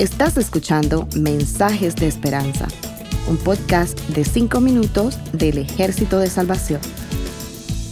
Estás 0.00 0.38
escuchando 0.38 1.06
Mensajes 1.14 1.94
de 1.94 2.06
Esperanza, 2.06 2.66
un 3.28 3.36
podcast 3.36 4.00
de 4.08 4.24
5 4.24 4.58
minutos 4.62 5.18
del 5.34 5.58
Ejército 5.58 6.18
de 6.18 6.30
Salvación. 6.30 6.80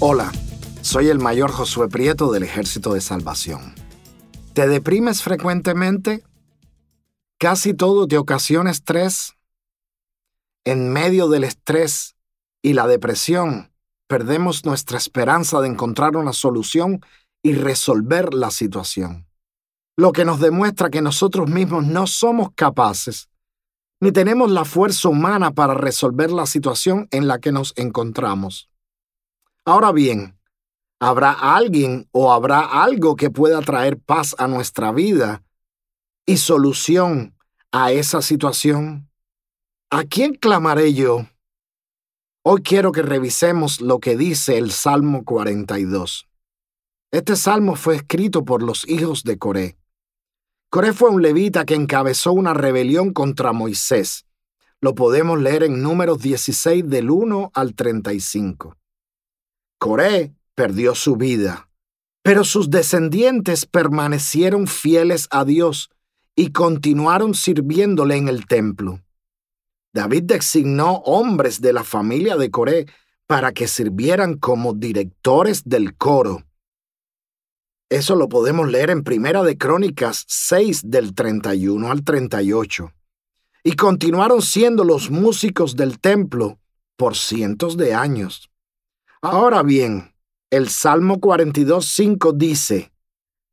Hola, 0.00 0.32
soy 0.80 1.08
el 1.08 1.18
mayor 1.18 1.50
Josué 1.50 1.88
Prieto 1.88 2.32
del 2.32 2.44
Ejército 2.44 2.94
de 2.94 3.02
Salvación. 3.02 3.74
¿Te 4.54 4.66
deprimes 4.66 5.22
frecuentemente? 5.22 6.24
¿Casi 7.36 7.74
todo 7.74 8.08
te 8.08 8.16
ocasiona 8.16 8.70
estrés? 8.70 9.34
En 10.64 10.90
medio 10.90 11.28
del 11.28 11.44
estrés 11.44 12.16
y 12.62 12.72
la 12.72 12.86
depresión, 12.86 13.70
perdemos 14.06 14.64
nuestra 14.64 14.96
esperanza 14.96 15.60
de 15.60 15.68
encontrar 15.68 16.16
una 16.16 16.32
solución 16.32 17.04
y 17.42 17.52
resolver 17.52 18.32
la 18.32 18.50
situación 18.50 19.27
lo 19.98 20.12
que 20.12 20.24
nos 20.24 20.38
demuestra 20.38 20.90
que 20.90 21.02
nosotros 21.02 21.50
mismos 21.50 21.84
no 21.84 22.06
somos 22.06 22.50
capaces, 22.54 23.28
ni 24.00 24.12
tenemos 24.12 24.48
la 24.48 24.64
fuerza 24.64 25.08
humana 25.08 25.50
para 25.50 25.74
resolver 25.74 26.30
la 26.30 26.46
situación 26.46 27.08
en 27.10 27.26
la 27.26 27.40
que 27.40 27.50
nos 27.50 27.74
encontramos. 27.76 28.70
Ahora 29.64 29.90
bien, 29.90 30.38
¿habrá 31.00 31.32
alguien 31.32 32.08
o 32.12 32.32
habrá 32.32 32.60
algo 32.60 33.16
que 33.16 33.28
pueda 33.30 33.60
traer 33.60 33.98
paz 33.98 34.36
a 34.38 34.46
nuestra 34.46 34.92
vida 34.92 35.42
y 36.26 36.36
solución 36.36 37.34
a 37.72 37.90
esa 37.90 38.22
situación? 38.22 39.10
¿A 39.90 40.04
quién 40.04 40.34
clamaré 40.34 40.94
yo? 40.94 41.26
Hoy 42.44 42.62
quiero 42.62 42.92
que 42.92 43.02
revisemos 43.02 43.80
lo 43.80 43.98
que 43.98 44.16
dice 44.16 44.58
el 44.58 44.70
Salmo 44.70 45.24
42. 45.24 46.28
Este 47.10 47.34
salmo 47.34 47.74
fue 47.74 47.96
escrito 47.96 48.44
por 48.44 48.62
los 48.62 48.88
hijos 48.88 49.24
de 49.24 49.38
Coré. 49.38 49.77
Coré 50.70 50.92
fue 50.92 51.08
un 51.08 51.22
levita 51.22 51.64
que 51.64 51.74
encabezó 51.74 52.32
una 52.32 52.52
rebelión 52.52 53.14
contra 53.14 53.54
Moisés. 53.54 54.26
Lo 54.82 54.94
podemos 54.94 55.40
leer 55.40 55.62
en 55.62 55.82
números 55.82 56.18
16 56.20 56.86
del 56.86 57.10
1 57.10 57.52
al 57.54 57.74
35. 57.74 58.76
Coré 59.78 60.34
perdió 60.54 60.94
su 60.94 61.16
vida, 61.16 61.70
pero 62.22 62.44
sus 62.44 62.68
descendientes 62.68 63.64
permanecieron 63.64 64.66
fieles 64.66 65.26
a 65.30 65.46
Dios 65.46 65.88
y 66.36 66.52
continuaron 66.52 67.32
sirviéndole 67.32 68.16
en 68.16 68.28
el 68.28 68.46
templo. 68.46 69.00
David 69.94 70.24
designó 70.24 70.96
hombres 71.06 71.62
de 71.62 71.72
la 71.72 71.82
familia 71.82 72.36
de 72.36 72.50
Coré 72.50 72.86
para 73.26 73.52
que 73.52 73.68
sirvieran 73.68 74.36
como 74.36 74.74
directores 74.74 75.64
del 75.64 75.96
coro 75.96 76.47
eso 77.90 78.16
lo 78.16 78.28
podemos 78.28 78.68
leer 78.68 78.90
en 78.90 79.02
Primera 79.02 79.42
de 79.42 79.56
Crónicas 79.56 80.24
6 80.28 80.90
del 80.90 81.14
31 81.14 81.90
al 81.90 82.04
38. 82.04 82.92
Y 83.64 83.72
continuaron 83.72 84.42
siendo 84.42 84.84
los 84.84 85.10
músicos 85.10 85.74
del 85.74 85.98
templo 85.98 86.58
por 86.96 87.16
cientos 87.16 87.76
de 87.78 87.94
años. 87.94 88.50
Ahora 89.22 89.62
bien, 89.62 90.14
el 90.50 90.68
Salmo 90.68 91.18
42.5 91.18 92.34
dice, 92.36 92.92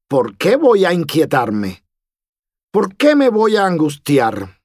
¿Por 0.10 0.38
qué 0.38 0.58
voy 0.58 0.84
a 0.84 0.94
inquietarme? 0.94 1.86
¿Por 2.72 2.96
qué 2.96 3.16
me 3.16 3.30
voy 3.30 3.56
a 3.56 3.66
angustiar? 3.66 4.62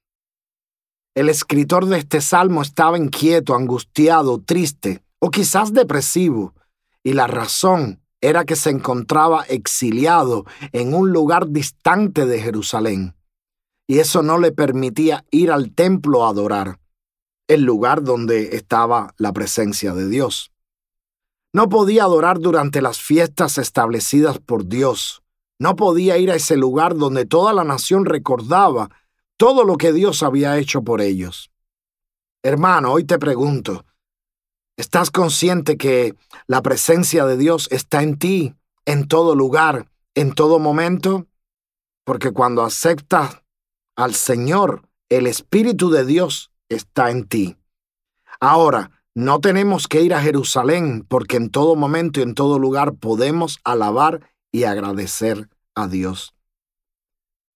El 1.15 1.29
escritor 1.29 1.85
de 1.85 1.97
este 1.97 2.19
salmo 2.19 2.61
estaba 2.61 2.97
inquieto, 2.97 3.55
angustiado, 3.55 4.41
triste 4.41 5.03
o 5.19 5.29
quizás 5.29 5.73
depresivo, 5.73 6.53
y 7.03 7.13
la 7.13 7.27
razón 7.27 8.00
era 8.21 8.45
que 8.45 8.55
se 8.55 8.69
encontraba 8.69 9.43
exiliado 9.43 10.45
en 10.71 10.93
un 10.93 11.11
lugar 11.11 11.49
distante 11.49 12.25
de 12.25 12.39
Jerusalén, 12.39 13.15
y 13.87 13.99
eso 13.99 14.21
no 14.21 14.37
le 14.37 14.51
permitía 14.51 15.25
ir 15.31 15.51
al 15.51 15.73
templo 15.73 16.23
a 16.23 16.29
adorar, 16.29 16.79
el 17.47 17.63
lugar 17.63 18.03
donde 18.03 18.55
estaba 18.55 19.13
la 19.17 19.33
presencia 19.33 19.93
de 19.93 20.07
Dios. 20.07 20.51
No 21.51 21.67
podía 21.67 22.03
adorar 22.03 22.39
durante 22.39 22.81
las 22.81 23.01
fiestas 23.01 23.57
establecidas 23.57 24.39
por 24.39 24.67
Dios, 24.67 25.23
no 25.59 25.75
podía 25.75 26.17
ir 26.17 26.31
a 26.31 26.35
ese 26.35 26.57
lugar 26.57 26.95
donde 26.95 27.25
toda 27.25 27.53
la 27.53 27.63
nación 27.63 28.05
recordaba 28.05 28.89
todo 29.37 29.63
lo 29.63 29.77
que 29.77 29.93
Dios 29.93 30.23
había 30.23 30.57
hecho 30.57 30.83
por 30.83 31.01
ellos. 31.01 31.51
Hermano, 32.43 32.91
hoy 32.91 33.03
te 33.03 33.19
pregunto, 33.19 33.85
¿Estás 34.77 35.11
consciente 35.11 35.77
que 35.77 36.15
la 36.47 36.61
presencia 36.61 37.25
de 37.25 37.37
Dios 37.37 37.67
está 37.71 38.03
en 38.03 38.17
ti, 38.17 38.55
en 38.85 39.07
todo 39.07 39.35
lugar, 39.35 39.91
en 40.15 40.33
todo 40.33 40.59
momento? 40.59 41.27
Porque 42.03 42.31
cuando 42.31 42.63
aceptas 42.63 43.41
al 43.95 44.15
Señor, 44.15 44.87
el 45.09 45.27
Espíritu 45.27 45.89
de 45.89 46.05
Dios 46.05 46.51
está 46.69 47.11
en 47.11 47.27
ti. 47.27 47.57
Ahora, 48.39 48.91
no 49.13 49.39
tenemos 49.39 49.87
que 49.87 50.01
ir 50.01 50.13
a 50.13 50.21
Jerusalén 50.21 51.05
porque 51.07 51.35
en 51.35 51.49
todo 51.49 51.75
momento 51.75 52.19
y 52.19 52.23
en 52.23 52.33
todo 52.33 52.59
lugar 52.59 52.93
podemos 52.95 53.59
alabar 53.63 54.21
y 54.51 54.63
agradecer 54.63 55.49
a 55.75 55.87
Dios. 55.87 56.33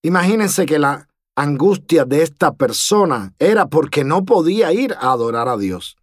Imagínense 0.02 0.66
que 0.66 0.78
la 0.78 1.08
angustia 1.36 2.04
de 2.04 2.22
esta 2.22 2.54
persona 2.54 3.34
era 3.38 3.66
porque 3.66 4.02
no 4.02 4.24
podía 4.24 4.72
ir 4.72 4.94
a 4.94 5.12
adorar 5.12 5.48
a 5.48 5.56
Dios. 5.56 5.96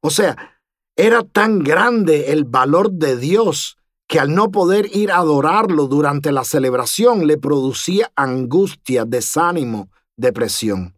O 0.00 0.10
sea, 0.10 0.60
era 0.96 1.22
tan 1.22 1.60
grande 1.60 2.32
el 2.32 2.44
valor 2.44 2.90
de 2.90 3.16
Dios 3.16 3.78
que 4.08 4.18
al 4.18 4.34
no 4.34 4.50
poder 4.50 4.88
ir 4.96 5.12
a 5.12 5.18
adorarlo 5.18 5.86
durante 5.86 6.32
la 6.32 6.44
celebración 6.44 7.26
le 7.26 7.36
producía 7.36 8.10
angustia, 8.16 9.04
desánimo, 9.04 9.90
depresión. 10.16 10.96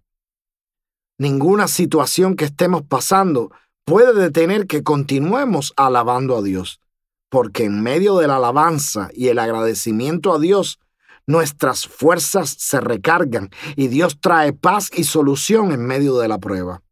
Ninguna 1.18 1.68
situación 1.68 2.36
que 2.36 2.46
estemos 2.46 2.82
pasando 2.82 3.50
puede 3.84 4.14
detener 4.14 4.66
que 4.66 4.82
continuemos 4.82 5.74
alabando 5.76 6.36
a 6.38 6.42
Dios, 6.42 6.80
porque 7.28 7.64
en 7.64 7.82
medio 7.82 8.16
de 8.16 8.28
la 8.28 8.36
alabanza 8.36 9.10
y 9.12 9.28
el 9.28 9.38
agradecimiento 9.38 10.32
a 10.32 10.38
Dios, 10.38 10.78
nuestras 11.26 11.86
fuerzas 11.86 12.56
se 12.58 12.80
recargan 12.80 13.50
y 13.76 13.88
Dios 13.88 14.18
trae 14.20 14.52
paz 14.52 14.88
y 14.96 15.04
solución 15.04 15.72
en 15.72 15.84
medio 15.84 16.16
de 16.18 16.28
la 16.28 16.38
prueba. 16.38 16.82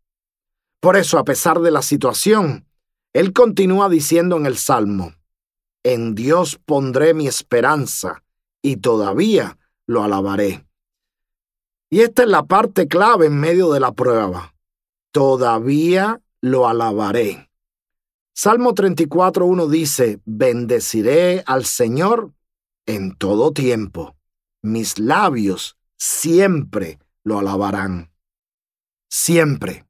Por 0.81 0.97
eso, 0.97 1.19
a 1.19 1.25
pesar 1.25 1.61
de 1.61 1.71
la 1.71 1.83
situación, 1.83 2.66
Él 3.12 3.33
continúa 3.33 3.89
diciendo 3.89 4.37
en 4.37 4.47
el 4.47 4.56
Salmo, 4.56 5.15
En 5.83 6.15
Dios 6.15 6.59
pondré 6.65 7.15
mi 7.15 7.27
esperanza 7.27 8.22
y 8.62 8.77
todavía 8.77 9.59
lo 9.87 10.03
alabaré. 10.03 10.67
Y 11.91 12.00
esta 12.00 12.22
es 12.22 12.28
la 12.28 12.44
parte 12.44 12.87
clave 12.87 13.27
en 13.27 13.41
medio 13.41 13.72
de 13.72 13.81
la 13.81 13.93
prueba. 13.93 14.55
Todavía 15.11 16.21
lo 16.41 16.69
alabaré. 16.69 17.49
Salmo 18.34 18.75
34.1 18.75 19.69
dice, 19.69 20.21
Bendeciré 20.25 21.43
al 21.47 21.65
Señor 21.65 22.34
en 22.87 23.17
todo 23.17 23.53
tiempo. 23.53 24.17
Mis 24.62 24.99
labios 24.99 25.77
siempre 25.97 26.99
lo 27.25 27.38
alabarán. 27.38 28.12
Siempre. 29.09 29.88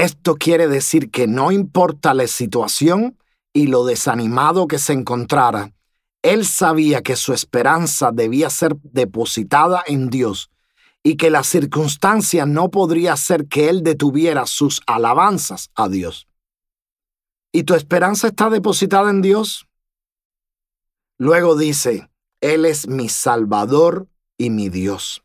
Esto 0.00 0.36
quiere 0.36 0.66
decir 0.66 1.10
que 1.10 1.26
no 1.26 1.52
importa 1.52 2.14
la 2.14 2.26
situación 2.26 3.18
y 3.52 3.66
lo 3.66 3.84
desanimado 3.84 4.66
que 4.66 4.78
se 4.78 4.94
encontrara, 4.94 5.74
él 6.22 6.46
sabía 6.46 7.02
que 7.02 7.16
su 7.16 7.34
esperanza 7.34 8.10
debía 8.10 8.48
ser 8.48 8.76
depositada 8.82 9.84
en 9.86 10.08
Dios 10.08 10.50
y 11.02 11.18
que 11.18 11.28
la 11.28 11.44
circunstancia 11.44 12.46
no 12.46 12.70
podría 12.70 13.12
hacer 13.12 13.46
que 13.46 13.68
él 13.68 13.82
detuviera 13.82 14.46
sus 14.46 14.80
alabanzas 14.86 15.68
a 15.74 15.90
Dios. 15.90 16.26
¿Y 17.52 17.64
tu 17.64 17.74
esperanza 17.74 18.28
está 18.28 18.48
depositada 18.48 19.10
en 19.10 19.20
Dios? 19.20 19.66
Luego 21.18 21.56
dice, 21.56 22.08
Él 22.40 22.64
es 22.64 22.88
mi 22.88 23.10
Salvador 23.10 24.08
y 24.38 24.48
mi 24.48 24.70
Dios. 24.70 25.22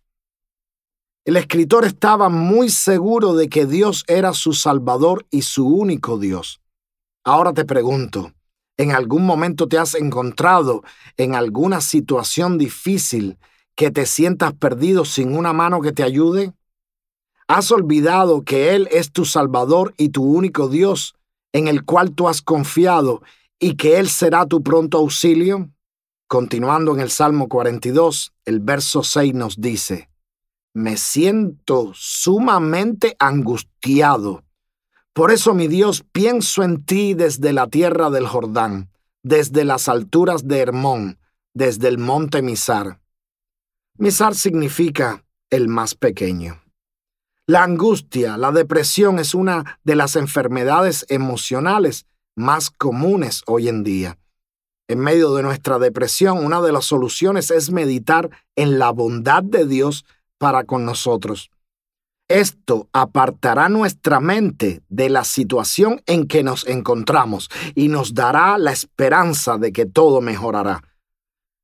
El 1.26 1.38
escritor 1.38 1.86
estaba 1.86 2.30
muy 2.30 2.70
seguro 2.70 3.34
de 3.34 3.50
que 3.50 3.66
Dios 3.66 4.04
era 4.08 4.32
su 4.34 4.54
Salvador 4.54 5.26
y 5.32 5.42
su 5.42 5.68
único 5.68 6.20
Dios. 6.20 6.62
Ahora 7.24 7.52
te 7.52 7.66
pregunto, 7.66 8.34
¿en 8.78 8.92
algún 8.92 9.26
momento 9.26 9.68
te 9.68 9.80
has 9.80 9.96
encontrado 9.96 10.84
en 11.18 11.34
alguna 11.34 11.82
situación 11.82 12.60
difícil 12.60 13.40
que 13.74 13.90
te 13.90 14.06
sientas 14.06 14.54
perdido 14.54 15.04
sin 15.04 15.36
una 15.36 15.52
mano 15.52 15.82
que 15.82 15.92
te 15.92 16.04
ayude? 16.04 16.54
¿Has 17.48 17.72
olvidado 17.72 18.44
que 18.44 18.76
Él 18.76 18.88
es 18.92 19.12
tu 19.12 19.26
Salvador 19.26 19.96
y 19.98 20.10
tu 20.10 20.24
único 20.24 20.68
Dios 20.68 21.16
en 21.54 21.68
el 21.68 21.86
cual 21.86 22.12
tú 22.12 22.28
has 22.28 22.44
confiado 22.44 23.24
y 23.58 23.78
que 23.78 23.98
Él 23.98 24.10
será 24.10 24.46
tu 24.46 24.62
pronto 24.62 25.00
auxilio? 25.00 25.72
Continuando 26.28 26.94
en 26.94 27.00
el 27.00 27.10
Salmo 27.10 27.50
42, 27.50 28.32
el 28.46 28.60
verso 28.60 29.02
6 29.02 29.34
nos 29.34 29.60
dice, 29.60 30.08
me 30.76 30.98
siento 30.98 31.94
sumamente 31.96 33.16
angustiado. 33.18 34.44
Por 35.14 35.32
eso, 35.32 35.54
mi 35.54 35.70
Dios, 35.70 36.04
pienso 36.12 36.64
en 36.64 36.84
ti 36.84 37.14
desde 37.14 37.54
la 37.54 37.68
tierra 37.68 38.10
del 38.10 38.28
Jordán, 38.28 38.90
desde 39.24 39.64
las 39.64 39.88
alturas 39.88 40.50
de 40.50 40.60
Hermón, 40.60 41.18
desde 41.54 41.88
el 41.88 41.98
monte 41.98 42.42
Misar. 42.42 43.00
Misar 43.98 44.36
significa 44.36 45.24
el 45.50 45.70
más 45.70 45.96
pequeño. 45.96 46.62
La 47.48 47.64
angustia, 47.64 48.36
la 48.36 48.52
depresión 48.52 49.18
es 49.20 49.34
una 49.34 49.80
de 49.86 49.96
las 49.96 50.18
enfermedades 50.18 51.06
emocionales 51.08 52.06
más 52.36 52.70
comunes 52.70 53.44
hoy 53.48 53.70
en 53.70 53.86
día. 53.86 54.18
En 54.90 55.00
medio 55.00 55.34
de 55.36 55.44
nuestra 55.44 55.80
depresión, 55.80 56.44
una 56.44 56.62
de 56.62 56.74
las 56.74 56.84
soluciones 56.84 57.50
es 57.50 57.72
meditar 57.72 58.30
en 58.58 58.78
la 58.78 58.92
bondad 58.92 59.42
de 59.42 59.66
Dios 59.66 60.04
con 60.66 60.86
nosotros. 60.86 61.50
Esto 62.28 62.90
apartará 62.92 63.70
nuestra 63.70 64.20
mente 64.20 64.82
de 64.90 65.10
la 65.10 65.24
situación 65.24 66.02
en 66.08 66.28
que 66.28 66.44
nos 66.44 66.66
encontramos 66.68 67.50
y 67.76 67.88
nos 67.88 68.14
dará 68.16 68.58
la 68.58 68.72
esperanza 68.72 69.58
de 69.58 69.72
que 69.72 69.86
todo 69.86 70.22
mejorará. 70.22 70.84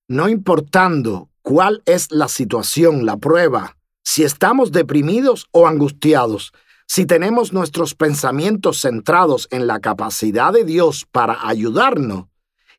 No 0.07 0.29
importando 0.29 1.29
cuál 1.41 1.81
es 1.85 2.11
la 2.11 2.27
situación, 2.27 3.05
la 3.05 3.17
prueba, 3.17 3.77
si 4.03 4.23
estamos 4.23 4.71
deprimidos 4.71 5.47
o 5.51 5.67
angustiados, 5.67 6.51
si 6.85 7.05
tenemos 7.05 7.53
nuestros 7.53 7.95
pensamientos 7.95 8.81
centrados 8.81 9.47
en 9.49 9.65
la 9.65 9.79
capacidad 9.79 10.51
de 10.53 10.65
Dios 10.65 11.07
para 11.11 11.47
ayudarnos 11.47 12.25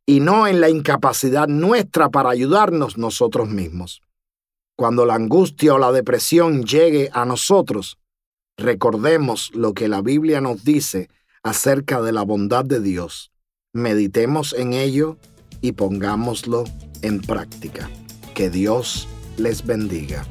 y 0.06 0.20
no 0.20 0.46
en 0.46 0.60
la 0.60 0.69
incapacidad 0.69 1.48
nuestra 1.48 2.10
para 2.10 2.31
ayudarnos 2.31 2.98
nosotros 2.98 3.48
mismos. 3.48 4.02
Cuando 4.82 5.06
la 5.06 5.14
angustia 5.14 5.75
o 5.75 5.79
la 5.79 5.93
depresión 5.93 6.64
llegue 6.64 7.08
a 7.12 7.25
nosotros, 7.25 7.99
recordemos 8.56 9.52
lo 9.55 9.75
que 9.75 9.87
la 9.87 10.02
Biblia 10.02 10.40
nos 10.40 10.64
dice 10.64 11.08
acerca 11.44 12.02
de 12.02 12.11
la 12.11 12.23
bondad 12.23 12.64
de 12.64 12.81
Dios. 12.81 13.31
Meditemos 13.73 14.52
en 14.52 14.73
ello 14.73 15.19
y 15.61 15.70
pongámoslo 15.70 16.64
en 17.02 17.20
práctica. 17.20 17.88
Que 18.34 18.50
Dios 18.50 19.06
les 19.37 19.64
bendiga. 19.64 20.26